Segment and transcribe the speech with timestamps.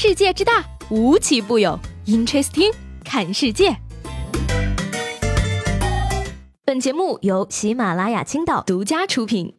[0.00, 1.76] 世界之大，无奇不有。
[2.06, 2.72] Interesting，
[3.04, 3.76] 看世界。
[6.64, 9.56] 本节目由喜马拉雅青岛独家出品。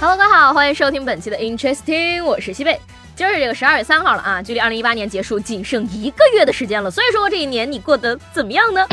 [0.00, 2.80] Hello，各位好，欢迎收听本期的 Interesting，我是西贝。
[3.14, 6.90] 今儿是这个十二月三号了啊，距离二零一八年结束仅剩一个月的时间了。
[6.90, 8.86] 所以说这一年你过得怎么样呢？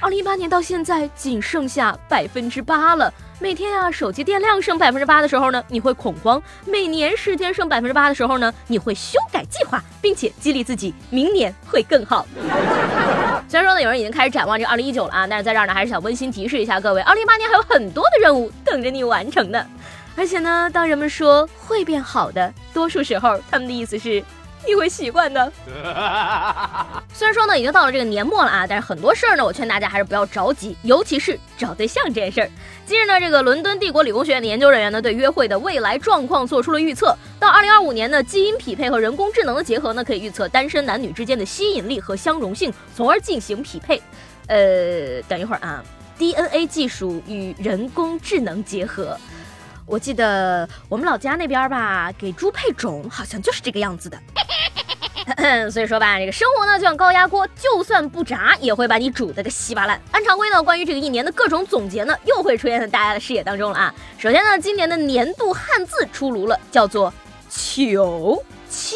[0.00, 3.12] 二零一八年到现在仅剩下百分之八了。
[3.38, 12.26] 每天啊，手机电量剩百分之八的时候呢，你会恐慌；每年时间剩百分之八的时候呢，你会修改计划，并且激励自己明年会更好。
[13.46, 19.66] 虽然说呢，有人已经开始展望这二零一九了啊，但是在这儿呢，还是想温馨提示一下各位，二零一八年还有很多的任务等着你完成呢。
[20.16, 24.24] 而且呢，当人们说会变好的，多数时候他们的意思是。
[24.66, 25.52] 你会习惯的。
[27.14, 32.50] 虽然说呢，已经到了这个年末了啊，但是很多事儿呢，我劝大家还是不要着急，尤其是找对象这件事儿。
[32.84, 37.16] 近日呢，这个伦敦帝国理工学院的研究人员呢，对约会的未来状况做出了预测。
[37.38, 44.02] 到二零二五年呢，基因匹配和人工智能的结合呢，可以预测单身男女之间的吸引力和相容性，从而进行匹配。
[44.48, 45.82] 呃，等一会儿啊
[46.18, 49.16] ，DNA 技术与人工智能结合。
[49.86, 54.18] 我记得我们老家那边吧，给猪配种好像就是这个样子的。
[55.72, 60.00] 所以说吧，这个生活呢就像高压锅，就算不炸也会把你煮的个稀巴烂。
[60.12, 63.94] 按常规呢，关于这个一年的各种总结呢，又会出现在大家的视野当中了啊。
[64.18, 67.12] 首先呢，今年的年度汉字出炉了，叫做
[67.50, 68.94] “求”，七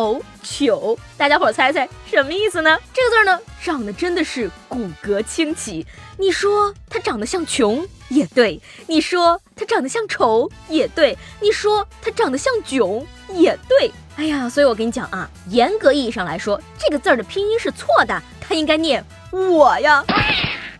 [0.00, 2.78] 丑糗，大家伙猜猜什么意思呢？
[2.94, 5.86] 这个字呢，长得真的是骨骼清奇。
[6.16, 13.92] 你说它长得像穷也对，你说它长得像丑也对，你说它长得像囧也对。
[14.16, 20.02] 哎呀，所以我跟你讲啊，严格意义上来说，这个字儿的拼音是错的，它应该念我呀。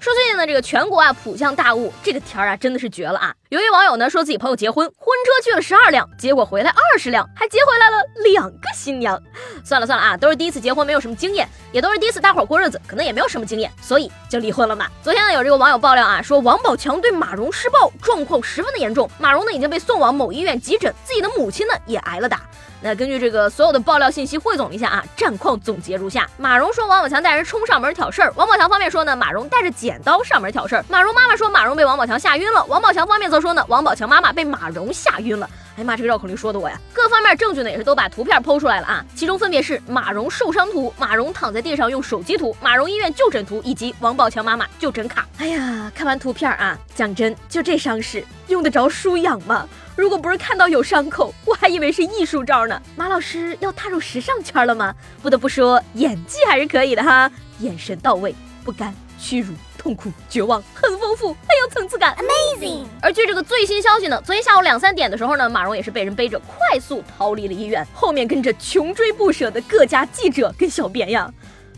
[0.00, 3.34] 说最近呢，这个全国啊普降大雾，这个天儿啊真的是绝了啊！
[3.50, 9.22] 有一网友呢说自己朋友结婚，婚车去了十二辆，结果回来二十辆，还接回来了两个新娘。
[9.62, 14.86] 算了算了啊，都是第一次结婚，没有什么经验，也都是第一次大伙过日子，可能也没有什么经验，所以就离婚了嘛。
[15.02, 22.40] 昨天呢，有这个网友爆料啊，说王宝强对马蓉施暴，状况十分的严重，马蓉呢已经被送往某医院急诊，自己的母亲呢也挨了打。
[22.82, 35.48] 那根据这个所有的爆料信息汇总一下啊，战况总结如下：马蓉说王宝强带人冲上门挑事儿，王宝强方面说呢，马蓉带着剪刀上门挑事儿，马蓉妈妈说马蓉被王宝强吓晕了，王宝强方面则说呢，王宝强妈妈被马蓉吓晕了。
[35.80, 36.78] 哎妈，这个绕口令说的我呀！
[36.92, 45.26] 各方面证据呢也是都把图片剖出来了啊，其中分别是马蓉受伤图、马蓉躺在地上用手机图、马蓉医院就诊图以及王宝强妈妈就诊卡。
[45.38, 49.66] 哎呀，看完图片啊，讲真，就这伤势用得着输氧吗？
[49.96, 52.78] 如果不是看到有伤口，我还以为是艺术照呢。
[52.94, 54.94] 马老师要踏入时尚圈了吗？
[55.22, 57.30] 不得不说，演技还是可以的哈，
[57.60, 59.54] 眼神到位，不甘屈辱。
[59.78, 62.84] 痛苦、绝望，很丰富，很有层次感，amazing。
[63.02, 71.28] 而据这个最新消息呢，昨天下午两三点的时候呢，马蓉也是被人背着快速逃离了医院，后面跟着穷追不舍的各家记者跟小编呀。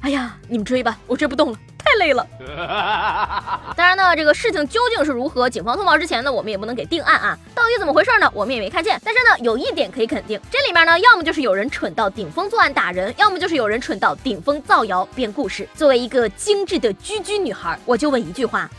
[0.00, 1.58] 哎呀，你们追吧，我追不动了。
[1.78, 2.26] 太累了。
[3.74, 7.38] 当然呢，这个事情究竟是如何，警方通报之前呢，我们也不能给定案啊。
[7.54, 8.30] 到底怎么回事呢？
[8.34, 9.00] 我们也没看见。
[9.02, 15.66] 但是呢，有一点可以肯定，这里面呢，要么就是有人蠢到顶风作案打人，要么就是有人蠢到顶风造谣编故事。
[15.74, 18.70] 作为一个精致的居居女孩，我就问一句话：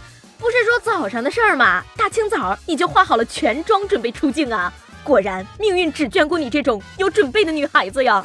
[0.43, 1.81] 不是说早上的事儿吗？
[1.95, 4.71] 大清早你就化好了全妆准备出镜啊？
[5.01, 8.21] 果然，命运只眷顾你这种有准备的女孩子呀。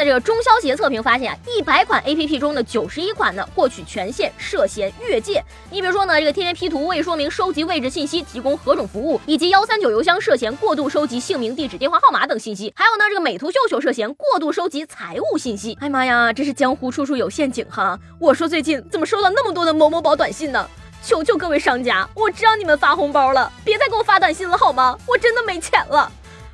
[0.00, 5.44] 在这个中消协测评发现啊，一百款 A P P 中的九十一款呢获取权限涉嫌越界。
[5.68, 12.72] 你比如说呢，这个天天 P 图未说明收集位置信息提供何种服务，以及幺三九邮箱涉嫌过度收集姓名、地址、电话号码等信息。
[12.74, 15.76] 还有呢，这个美图秀秀涉嫌过度收集财务信息。
[15.82, 17.98] 哎妈呀，这是江湖处处有陷阱哈！
[18.18, 20.66] 我说最近怎么收到那么多的某某宝短信呢？
[21.02, 24.96] 求求各位商家，我知道你们发红包了，别再给我发短信了好吗？
[25.06, 26.10] 我真的没钱了。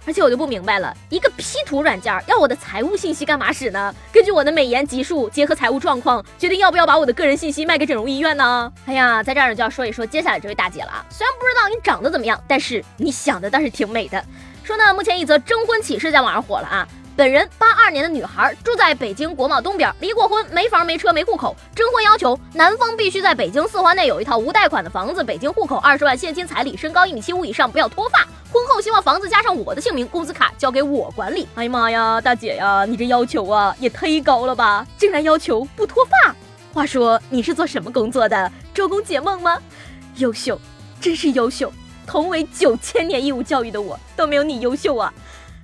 [0.06, 3.92] 而且我就不明白了，一个 P 图软件要我的财务信息干嘛使呢？
[4.12, 8.72] 根据我的美颜级数，结合财务状况，决定要不要把我的个人信息卖给整容医院呢？
[8.86, 11.04] 哎呀，在这儿就要说一说接下来这位大姐了啊。
[11.10, 14.24] 虽然不知道你长得怎么样，但是你想的倒是挺美的。
[14.66, 16.88] 说呢，目前一则征婚启事在网上火了啊。
[17.14, 21.54] 本人八二年的女孩，住在北京国贸东边，离过婚，没房没车没户口。
[21.72, 28.26] 征婚要求，男方必须在北京四环内有一套无贷款的房子，北京户口，二十万现金彩礼，身高一米七五以上，不要脱发。
[28.52, 31.46] 婚后希望房子加上我的姓名，工资卡交给我管理。
[31.54, 34.84] 哎呀妈呀，大姐呀，你这要求啊也忒高了吧？
[34.98, 36.34] 竟然要求不脱发？
[36.74, 38.50] 话说你是做什么工作的？
[38.74, 39.62] 周公解梦吗？
[40.16, 40.60] 优秀，
[41.00, 41.72] 真是优秀。
[42.06, 45.12] 同为九千年义务教育的我，都没有你优秀啊。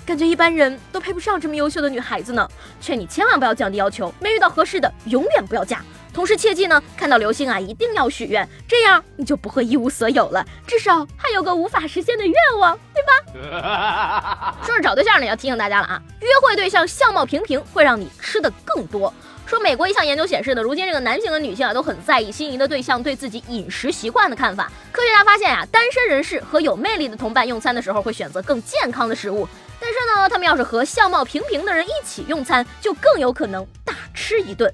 [0.05, 2.49] 感觉一般人都配不上这么优秀的女孩子呢，
[2.81, 5.81] 劝你千万不要降低要求，没遇到合适的，永远不要嫁。
[6.13, 13.03] 同时切记呢，看到流星啊，一定要许愿，这样你就不会一无所有了，至少还有个无法实现的愿望，对
[13.33, 14.57] 吧？
[14.67, 19.15] 说是找对象呢，要提醒大家了啊，约会对象相貌平平会让你吃的更多。
[19.53, 24.73] 说美国一项研究显示呢，如今这个男性和女性啊都很在意心仪的对象对自己饮食习惯的看法。
[24.91, 29.47] 科学家发现啊，单身人士和有魅力的同伴用餐的时候会选择更健康的食物，
[29.79, 34.73] 但是呢，他们要是和相貌平平的人一起用餐，就更有可能大吃一顿。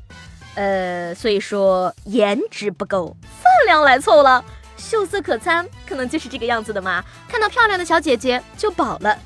[0.54, 4.44] 呃，所以说颜值不够，饭量来凑了，
[4.76, 7.04] 秀色可餐，可能就是这个样子的嘛。
[7.28, 9.18] 看到漂亮的小姐姐就饱了。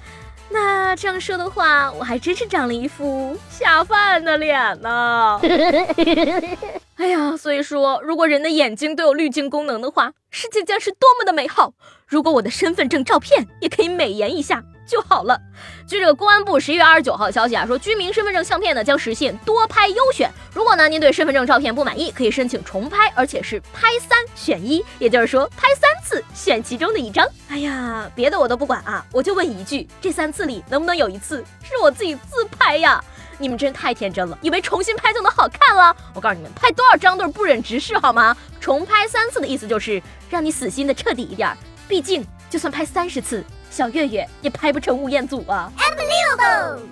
[0.52, 5.40] 那这样说的话，我还真是长了一副下饭的脸呢。
[7.02, 11.72] 哎呀，所以说，如果人的眼睛都有滤镜功能的话，世界将是多么的美好。
[12.06, 14.62] 如果我的身份证照片也可以美颜一下。
[14.84, 15.38] 就好了。
[15.86, 20.30] 据这个公安部十一月二十九号消息啊，说居民身份证相片呢将实现多拍优选。
[20.52, 27.26] 如果呢您对身份证照片不满意，可以申请重拍，而且是拍三选一，也就是说拍三次选其中的一张。
[27.48, 33.02] 哎呀，别的我都不管啊，我就问一句，这三次里能不能有一次是我自己自拍呀？
[33.42, 35.94] 你们真太天真了，以为重新拍就能好看了？
[36.14, 38.36] 我告诉你们，拍多少张都是不忍直视，好吗？
[38.60, 40.00] 重拍三次的意思就是
[40.30, 41.56] 让你死心的彻底一点，
[41.88, 43.44] 毕竟就算拍三十次。
[43.68, 45.72] 小月月也拍不成吴彦祖啊！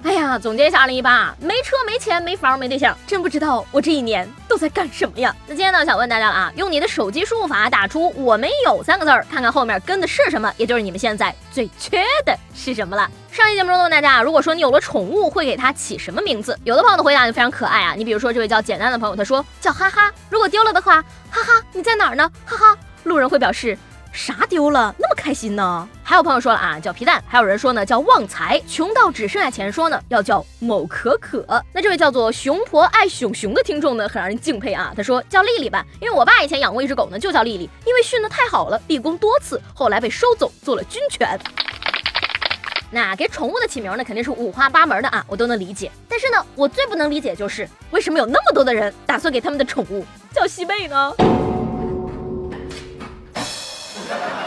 [0.02, 5.34] 哎呀，总结一下二零一八，没车没钱没房没对象，真不知道我这一年都在干什么呀？
[5.46, 13.10] 那今天呢，想问大家了啊，用你的手机输入法打出“我没有”三个字儿，看看后面跟的是什么，也就是你们现在最缺的是什么了。
[13.30, 16.58] 上期节目中问大家，如果说你有了宠物，会给它起什么名字？
[16.64, 22.30] 有的朋友的回答就非常可爱啊，你比如说这位叫简单的朋友，他说叫哈哈，如果丢了的话，哈哈，你在哪儿呢？
[22.44, 23.76] 哈哈，路人会表示。
[24.12, 25.88] 啥丢了那么开心呢？
[26.02, 29.70] 还有朋友说了啊，叫皮蛋；还有人说呢叫旺财，穷到只剩下钱。
[29.72, 31.44] 说呢要叫某可可。
[31.72, 34.92] 那这位叫做熊婆爱熊熊的听众呢，很让人敬佩啊。
[34.96, 41.38] 他说叫丽丽吧，因为我爸以前养过一只狗呢，就叫丽丽，因为训得太好了，立功多次，后来被收走做了军犬。
[42.90, 45.90] 那给宠物的起名呢，肯定是五花八门的啊，我都能理解。
[46.08, 50.04] 但是呢，我最不能理解就是为什么有那么多的人打算给他们的宠物
[50.34, 51.14] 叫西贝呢？
[54.10, 54.39] Thank you.